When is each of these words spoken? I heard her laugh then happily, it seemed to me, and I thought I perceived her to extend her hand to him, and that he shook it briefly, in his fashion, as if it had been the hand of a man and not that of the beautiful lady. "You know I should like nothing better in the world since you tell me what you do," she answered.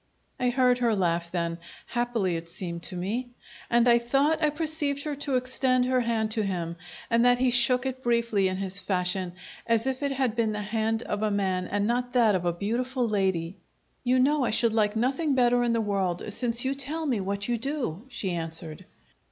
I 0.39 0.49
heard 0.49 0.79
her 0.79 0.95
laugh 0.95 1.29
then 1.29 1.59
happily, 1.85 2.35
it 2.35 2.49
seemed 2.49 2.81
to 2.85 2.95
me, 2.95 3.29
and 3.69 3.87
I 3.87 3.99
thought 3.99 4.43
I 4.43 4.49
perceived 4.49 5.03
her 5.03 5.13
to 5.17 5.35
extend 5.35 5.85
her 5.85 5.99
hand 6.01 6.31
to 6.31 6.41
him, 6.41 6.77
and 7.11 7.23
that 7.23 7.37
he 7.37 7.51
shook 7.51 7.85
it 7.85 8.01
briefly, 8.01 8.47
in 8.47 8.57
his 8.57 8.79
fashion, 8.79 9.33
as 9.67 9.85
if 9.85 10.01
it 10.01 10.13
had 10.13 10.35
been 10.35 10.53
the 10.53 10.63
hand 10.63 11.03
of 11.03 11.21
a 11.21 11.29
man 11.29 11.67
and 11.67 11.85
not 11.85 12.13
that 12.13 12.33
of 12.33 12.41
the 12.41 12.51
beautiful 12.51 13.07
lady. 13.07 13.57
"You 14.03 14.17
know 14.17 14.43
I 14.43 14.49
should 14.49 14.73
like 14.73 14.95
nothing 14.95 15.35
better 15.35 15.61
in 15.63 15.73
the 15.73 15.79
world 15.81 16.33
since 16.33 16.65
you 16.65 16.73
tell 16.73 17.05
me 17.05 17.21
what 17.21 17.47
you 17.47 17.59
do," 17.59 18.05
she 18.09 18.31
answered. 18.31 18.85